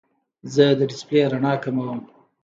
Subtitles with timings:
[0.53, 1.99] زه د ډیسپلې رڼا کموم.